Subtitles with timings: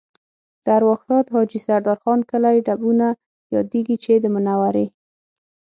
[0.63, 3.07] د ارواښاد حاجي سردار خان کلی ډبونه
[3.55, 4.87] یادېږي چې د منورې